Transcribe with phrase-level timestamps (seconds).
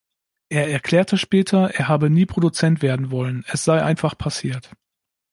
[0.49, 4.71] Er erklärte später, er habe nie Produzent werden wollen, es sei einfach passiert.